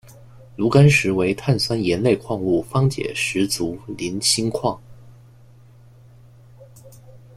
[0.55, 4.81] 炉甘石为碳酸盐类矿物方解石族菱锌矿。